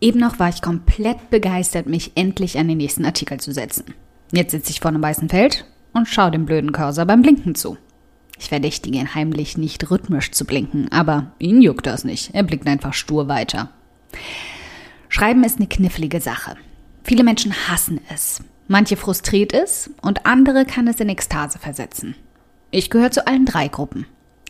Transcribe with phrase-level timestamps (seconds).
[0.00, 3.94] Eben noch war ich komplett begeistert, mich endlich an den nächsten Artikel zu setzen.
[4.32, 7.78] Jetzt sitze ich vor einem weißen Feld und schaue dem blöden Cursor beim Blinken zu.
[8.38, 12.34] Ich verdächtige ihn heimlich nicht rhythmisch zu blinken, aber ihn juckt das nicht.
[12.34, 13.70] Er blickt einfach stur weiter.
[15.08, 16.56] Schreiben ist eine knifflige Sache.
[17.02, 18.42] Viele Menschen hassen es.
[18.68, 22.14] Manche frustriert es und andere kann es in Ekstase versetzen.
[22.70, 24.06] Ich gehöre zu allen drei Gruppen.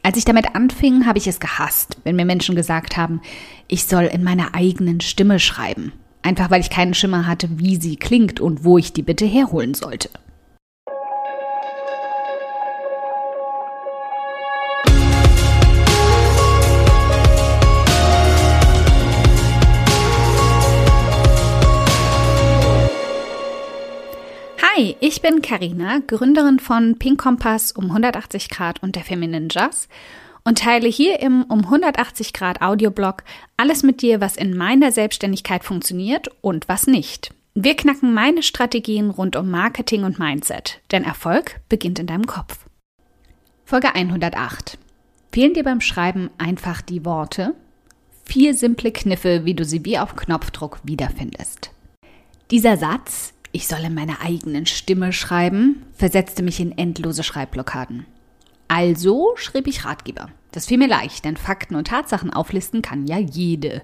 [0.07, 3.21] Als ich damit anfing, habe ich es gehasst, wenn mir Menschen gesagt haben,
[3.67, 5.93] ich soll in meiner eigenen Stimme schreiben.
[6.23, 9.75] Einfach weil ich keinen Schimmer hatte, wie sie klingt und wo ich die bitte herholen
[9.75, 10.09] sollte.
[24.77, 29.89] Hi, ich bin Karina, Gründerin von Pink Kompass um 180 Grad und der Feminine Jazz
[30.45, 33.25] und teile hier im um 180 Grad Audioblog
[33.57, 37.33] alles mit dir, was in meiner Selbstständigkeit funktioniert und was nicht.
[37.55, 42.67] Wir knacken meine Strategien rund um Marketing und Mindset, denn Erfolg beginnt in deinem Kopf.
[43.65, 44.77] Folge 108.
[45.33, 47.55] Fehlen dir beim Schreiben einfach die Worte?
[48.27, 51.71] Vier simple Kniffe, wie du sie wie auf Knopfdruck wiederfindest.
[52.51, 58.05] Dieser Satz ich soll in meiner eigenen Stimme schreiben, versetzte mich in endlose Schreibblockaden.
[58.69, 60.29] Also schrieb ich Ratgeber.
[60.53, 63.81] Das fiel mir leicht, denn Fakten und Tatsachen auflisten kann ja jede.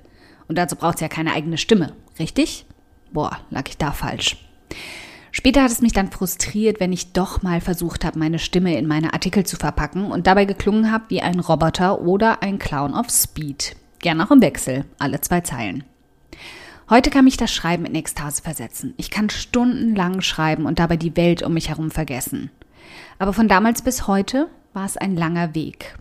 [0.47, 2.67] Und dazu braucht es ja keine eigene Stimme, richtig?
[3.13, 4.37] Boah, lag ich da falsch.
[5.31, 8.87] Später hat es mich dann frustriert, wenn ich doch mal versucht habe, meine Stimme in
[8.87, 13.09] meine Artikel zu verpacken und dabei geklungen habe wie ein Roboter oder ein Clown of
[13.09, 13.75] Speed.
[14.01, 15.85] Gern auch im Wechsel, alle zwei Zeilen.
[16.91, 18.95] Heute kann mich das Schreiben in Ekstase versetzen.
[18.97, 22.51] Ich kann stundenlang schreiben und dabei die Welt um mich herum vergessen.
[23.19, 25.97] Aber von damals bis heute war es ein langer Weg.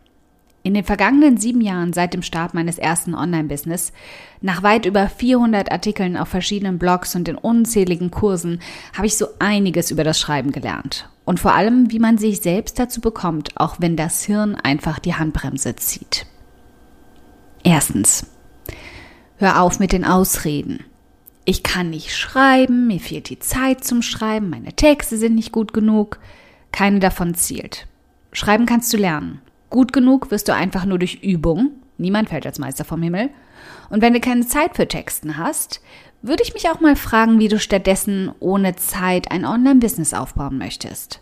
[0.63, 3.93] In den vergangenen sieben Jahren seit dem Start meines ersten Online-Business,
[4.41, 8.59] nach weit über 400 Artikeln auf verschiedenen Blogs und in unzähligen Kursen,
[8.95, 11.09] habe ich so einiges über das Schreiben gelernt.
[11.25, 15.15] Und vor allem, wie man sich selbst dazu bekommt, auch wenn das Hirn einfach die
[15.15, 16.27] Handbremse zieht.
[17.63, 18.27] Erstens.
[19.41, 20.85] Hör auf mit den Ausreden.
[21.45, 25.73] Ich kann nicht schreiben, mir fehlt die Zeit zum Schreiben, meine Texte sind nicht gut
[25.73, 26.19] genug.
[26.71, 27.87] Keine davon zielt.
[28.33, 29.41] Schreiben kannst du lernen.
[29.71, 31.71] Gut genug wirst du einfach nur durch Übung.
[31.97, 33.31] Niemand fällt als Meister vom Himmel.
[33.89, 35.81] Und wenn du keine Zeit für Texten hast,
[36.21, 41.19] würde ich mich auch mal fragen, wie du stattdessen ohne Zeit ein Online-Business aufbauen möchtest.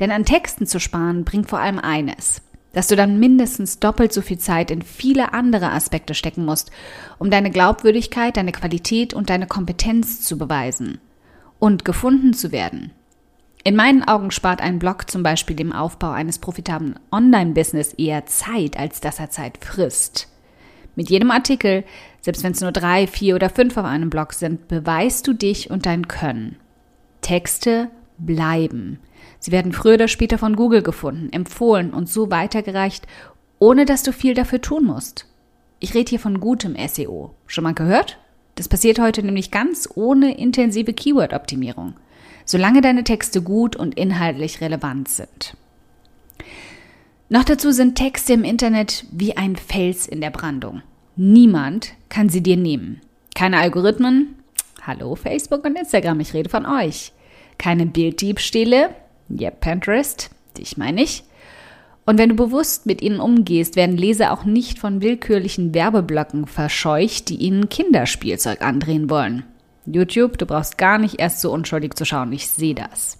[0.00, 2.40] Denn an Texten zu sparen bringt vor allem eines
[2.72, 6.70] dass du dann mindestens doppelt so viel Zeit in viele andere Aspekte stecken musst,
[7.18, 11.00] um deine Glaubwürdigkeit, deine Qualität und deine Kompetenz zu beweisen
[11.58, 12.92] und gefunden zu werden.
[13.64, 18.78] In meinen Augen spart ein Blog zum Beispiel dem Aufbau eines profitablen Online-Business eher Zeit,
[18.78, 20.28] als dass er Zeit frisst.
[20.94, 21.84] Mit jedem Artikel,
[22.20, 25.70] selbst wenn es nur drei, vier oder fünf auf einem Blog sind, beweist du dich
[25.70, 26.56] und dein Können.
[27.20, 28.98] Texte bleiben.
[29.38, 33.06] Sie werden früher oder später von Google gefunden, empfohlen und so weitergereicht,
[33.58, 35.26] ohne dass du viel dafür tun musst.
[35.80, 37.34] Ich rede hier von gutem SEO.
[37.46, 38.18] Schon mal gehört?
[38.56, 41.94] Das passiert heute nämlich ganz ohne intensive Keyword-Optimierung,
[42.44, 45.56] solange deine Texte gut und inhaltlich relevant sind.
[47.28, 50.82] Noch dazu sind Texte im Internet wie ein Fels in der Brandung.
[51.14, 53.00] Niemand kann sie dir nehmen.
[53.34, 54.34] Keine Algorithmen.
[54.82, 57.12] Hallo Facebook und Instagram, ich rede von euch.
[57.58, 58.90] Keine Bilddiebstähle.
[59.28, 61.24] Ja, Pinterest, dich meine ich.
[62.06, 67.28] Und wenn du bewusst mit ihnen umgehst, werden Leser auch nicht von willkürlichen Werbeblöcken verscheucht,
[67.28, 69.44] die ihnen Kinderspielzeug andrehen wollen.
[69.84, 73.18] YouTube, du brauchst gar nicht erst so unschuldig zu schauen, ich sehe das.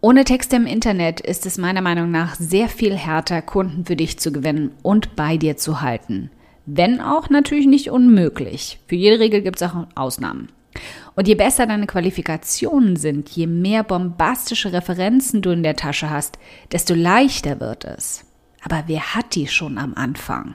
[0.00, 4.18] Ohne Texte im Internet ist es meiner Meinung nach sehr viel härter, Kunden für dich
[4.18, 6.30] zu gewinnen und bei dir zu halten.
[6.66, 8.78] Wenn auch natürlich nicht unmöglich.
[8.86, 10.48] Für jede Regel gibt es auch Ausnahmen.
[11.18, 16.38] Und je besser deine Qualifikationen sind, je mehr bombastische Referenzen du in der Tasche hast,
[16.70, 18.24] desto leichter wird es.
[18.62, 20.54] Aber wer hat die schon am Anfang?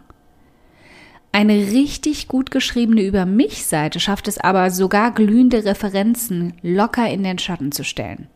[1.34, 7.24] Eine richtig gut geschriebene Über mich Seite schafft es aber sogar glühende Referenzen locker in
[7.24, 8.30] den Schatten zu stellen.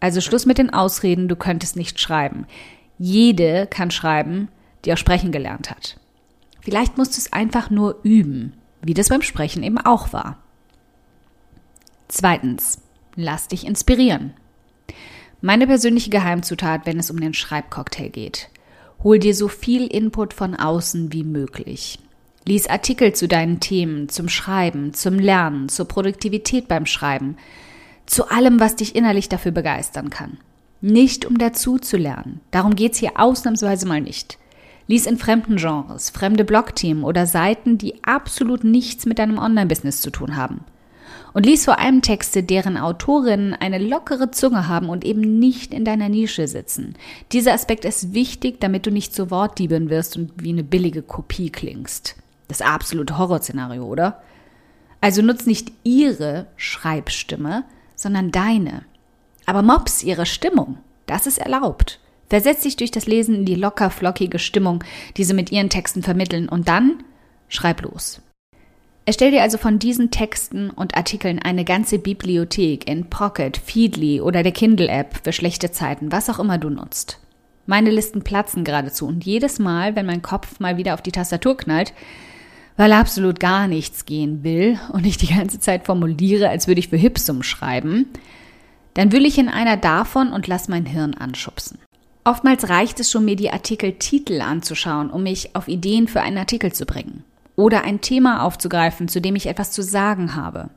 [0.00, 2.46] Also Schluss mit den Ausreden, du könntest nicht schreiben.
[2.96, 4.48] Jede kann schreiben,
[4.86, 6.00] die auch sprechen gelernt hat.
[6.62, 10.38] Vielleicht musst du es einfach nur üben, wie das beim Sprechen eben auch war.
[12.08, 12.80] Zweitens,
[13.16, 14.34] lass dich inspirieren.
[15.40, 18.48] Meine persönliche Geheimzutat, wenn es um den Schreibcocktail geht.
[19.02, 21.98] Hol dir so viel Input von außen wie möglich.
[22.46, 27.36] Lies Artikel zu deinen Themen, zum Schreiben, zum Lernen, zur Produktivität beim Schreiben,
[28.06, 30.38] zu allem, was dich innerlich dafür begeistern kann.
[30.80, 32.40] Nicht um dazu zu lernen.
[32.50, 34.38] Darum geht's hier ausnahmsweise mal nicht.
[34.86, 40.10] Lies in fremden Genres, fremde Blogthemen oder Seiten, die absolut nichts mit deinem Online-Business zu
[40.10, 40.64] tun haben.
[41.34, 45.84] Und lies vor allem Texte, deren Autorinnen eine lockere Zunge haben und eben nicht in
[45.84, 46.94] deiner Nische sitzen.
[47.32, 51.50] Dieser Aspekt ist wichtig, damit du nicht zur Wortdiebin wirst und wie eine billige Kopie
[51.50, 52.14] klingst.
[52.46, 54.22] Das absolute Horrorszenario, oder?
[55.00, 57.64] Also nutz nicht ihre Schreibstimme,
[57.96, 58.84] sondern deine.
[59.44, 60.78] Aber mops ihre Stimmung.
[61.06, 61.98] Das ist erlaubt.
[62.30, 64.84] Versetz dich durch das Lesen in die locker flockige Stimmung,
[65.16, 67.02] die sie mit ihren Texten vermitteln und dann
[67.48, 68.22] schreib los.
[69.06, 74.42] Erstell dir also von diesen Texten und Artikeln eine ganze Bibliothek in Pocket, Feedly oder
[74.42, 77.18] der Kindle-App für schlechte Zeiten, was auch immer du nutzt.
[77.66, 81.56] Meine Listen platzen geradezu und jedes Mal, wenn mein Kopf mal wieder auf die Tastatur
[81.56, 81.92] knallt,
[82.78, 86.88] weil absolut gar nichts gehen will und ich die ganze Zeit formuliere, als würde ich
[86.88, 88.06] für Hipsum schreiben,
[88.94, 91.78] dann will ich in einer davon und lass mein Hirn anschubsen.
[92.24, 96.72] Oftmals reicht es schon, mir die Artikeltitel anzuschauen, um mich auf Ideen für einen Artikel
[96.72, 97.22] zu bringen.
[97.56, 100.70] Oder ein Thema aufzugreifen, zu dem ich etwas zu sagen habe.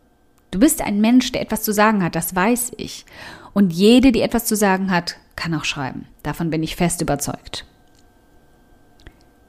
[0.52, 3.06] Du bist ein Mensch, der etwas zu sagen hat, das weiß ich.
[3.54, 6.06] Und jede, die etwas zu sagen hat, kann auch schreiben.
[6.24, 7.66] Davon bin ich fest überzeugt.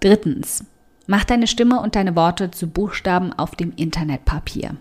[0.00, 0.64] Drittens.
[1.06, 4.76] Mach deine Stimme und deine Worte zu Buchstaben auf dem Internetpapier.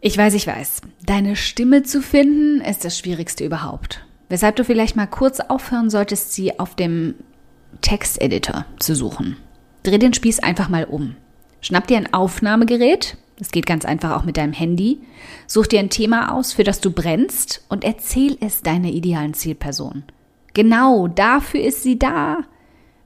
[0.00, 0.82] Ich weiß, ich weiß.
[1.04, 4.04] Deine Stimme zu finden ist das Schwierigste überhaupt.
[4.28, 7.14] Weshalb du vielleicht mal kurz aufhören solltest, sie auf dem
[7.80, 9.36] Texteditor zu suchen.
[9.86, 11.14] Dreh den Spieß einfach mal um.
[11.60, 14.98] Schnapp dir ein Aufnahmegerät, das geht ganz einfach auch mit deinem Handy,
[15.46, 20.02] such dir ein Thema aus, für das du brennst und erzähl es deiner idealen Zielperson.
[20.54, 22.38] Genau, dafür ist sie da.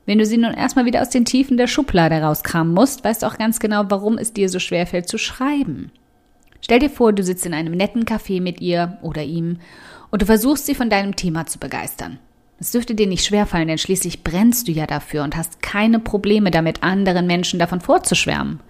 [0.07, 3.27] Wenn du sie nun erstmal wieder aus den Tiefen der Schublade rauskramen musst, weißt du
[3.27, 5.93] auch ganz genau, warum es dir so schwer fällt zu schreiben.
[6.63, 9.59] Stell dir vor, du sitzt in einem netten Café mit ihr oder ihm
[10.11, 12.19] und du versuchst sie von deinem Thema zu begeistern.
[12.61, 16.51] Es dürfte dir nicht schwerfallen, denn schließlich brennst du ja dafür und hast keine Probleme
[16.51, 18.61] damit, anderen Menschen davon vorzuschwärmen.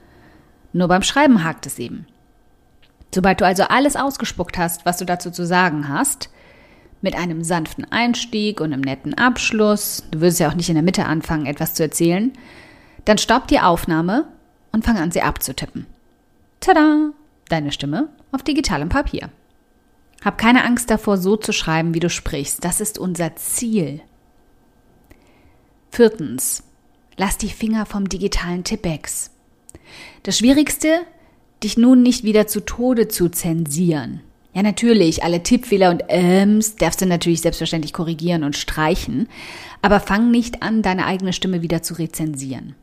[0.72, 2.06] Nur beim Schreiben hakt es eben.
[3.12, 6.30] Sobald du also alles ausgespuckt hast, was du dazu zu sagen hast,
[7.02, 10.84] mit einem sanften Einstieg und einem netten Abschluss, du würdest ja auch nicht in der
[10.84, 12.32] Mitte anfangen, etwas zu erzählen,
[13.06, 14.28] dann stopp die Aufnahme
[14.70, 15.86] und fang an, sie abzutippen.
[16.60, 17.10] Tada!
[17.48, 19.30] Deine Stimme auf digitalem Papier.
[20.22, 22.64] Hab keine Angst davor, so zu schreiben, wie du sprichst.
[22.64, 24.00] Das ist unser Ziel.
[25.90, 26.62] Viertens.
[27.16, 29.30] Lass die Finger vom digitalen Tippex.
[30.22, 31.00] Das Schwierigste,
[31.62, 34.20] dich nun nicht wieder zu Tode zu zensieren.
[34.52, 39.28] Ja, natürlich, alle Tippfehler und Ähms darfst du natürlich selbstverständlich korrigieren und streichen,
[39.80, 42.74] aber fang nicht an, deine eigene Stimme wieder zu rezensieren.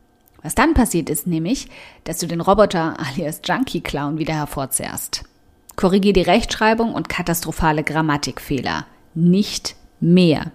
[0.42, 1.68] Was dann passiert ist nämlich,
[2.04, 5.24] dass du den Roboter alias Junkie Clown wieder hervorzerrst.
[5.78, 8.84] Korrigier die Rechtschreibung und katastrophale Grammatikfehler.
[9.14, 10.50] Nicht mehr.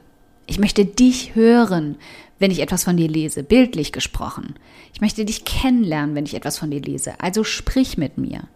[0.47, 1.95] Ich möchte dich hören,
[2.39, 4.55] wenn ich etwas von dir lese, bildlich gesprochen.
[4.93, 7.13] Ich möchte dich kennenlernen, wenn ich etwas von dir lese.
[7.21, 8.49] Also sprich mit mir.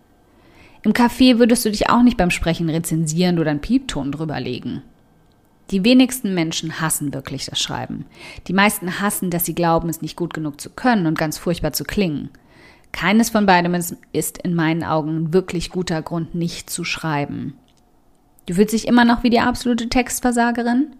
[0.84, 4.82] Im Café würdest du dich auch nicht beim Sprechen rezensieren oder einen Piepton drüberlegen.
[5.72, 8.06] Die wenigsten Menschen hassen wirklich das Schreiben.
[8.48, 11.72] Die meisten hassen, dass sie glauben, es nicht gut genug zu können und ganz furchtbar
[11.72, 12.30] zu klingen.
[12.98, 13.76] Keines von beidem
[14.12, 17.54] ist in meinen Augen wirklich guter Grund, nicht zu schreiben.
[18.48, 20.96] Du fühlst dich immer noch wie die absolute Textversagerin?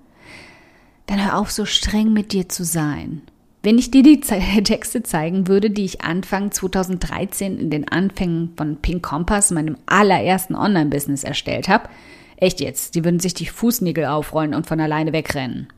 [1.08, 3.24] Dann hör auf, so streng mit dir zu sein.
[3.64, 4.20] Wenn ich dir die
[4.64, 10.54] Texte zeigen würde, die ich Anfang 2013 in den Anfängen von Pink Compass, meinem allerersten
[10.54, 11.90] Online-Business, erstellt habe,
[12.36, 15.70] echt jetzt, die würden sich die Fußnägel aufrollen und von alleine wegrennen.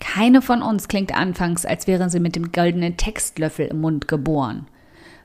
[0.00, 4.66] Keine von uns klingt anfangs, als wäre sie mit dem goldenen Textlöffel im Mund geboren.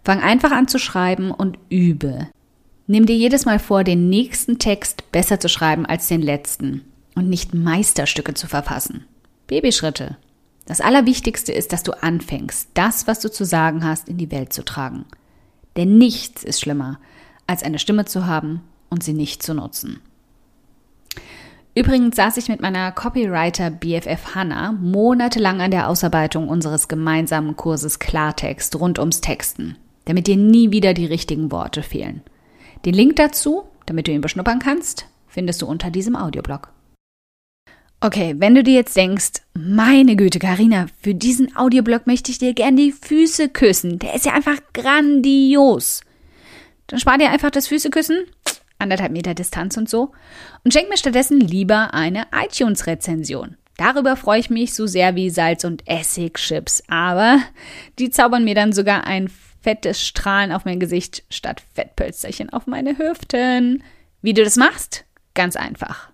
[0.07, 2.29] Fang einfach an zu schreiben und übe.
[2.85, 6.85] Nimm dir jedes Mal vor, den nächsten Text besser zu schreiben als den letzten
[7.15, 9.03] und nicht Meisterstücke zu verfassen.
[9.47, 10.15] Babyschritte.
[10.65, 14.53] Das Allerwichtigste ist, dass du anfängst, das, was du zu sagen hast, in die Welt
[14.53, 15.03] zu tragen.
[15.75, 17.01] Denn nichts ist schlimmer,
[17.45, 19.99] als eine Stimme zu haben und sie nicht zu nutzen.
[21.75, 27.99] Übrigens saß ich mit meiner Copywriter BFF Hannah monatelang an der Ausarbeitung unseres gemeinsamen Kurses
[27.99, 29.75] Klartext rund ums Texten
[30.07, 32.21] damit dir nie wieder die richtigen Worte fehlen.
[32.85, 36.71] Den Link dazu, damit du ihn beschnuppern kannst, findest du unter diesem Audioblog.
[37.99, 42.53] Okay, wenn du dir jetzt denkst, meine Güte, Karina, für diesen Audioblog möchte ich dir
[42.53, 43.99] gern die Füße küssen.
[43.99, 46.01] Der ist ja einfach grandios.
[46.85, 48.25] Dann spar dir einfach das Füßeküssen,
[48.79, 50.11] anderthalb Meter Distanz und so,
[50.63, 53.57] und schenk mir stattdessen lieber eine iTunes-Rezension.
[53.77, 57.39] Darüber freue ich mich so sehr wie Salz- und Essigchips, aber
[57.99, 59.29] die zaubern mir dann sogar ein
[59.67, 63.83] fettes Strahlen auf mein Gesicht statt Fettpölsterchen auf meine Hüften.
[64.21, 65.03] Wie du das machst?
[65.33, 66.09] Ganz einfach.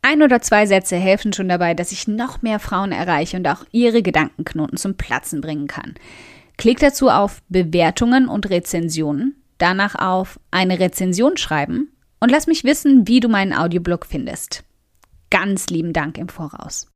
[0.00, 3.64] Ein oder zwei Sätze helfen schon dabei, dass ich noch mehr Frauen erreiche und auch
[3.72, 5.94] ihre Gedankenknoten zum Platzen bringen kann.
[6.56, 13.08] Klick dazu auf Bewertungen und Rezensionen, danach auf eine Rezension schreiben und lass mich wissen,
[13.08, 14.62] wie du meinen Audioblog findest.
[15.30, 16.86] Ganz lieben Dank im Voraus.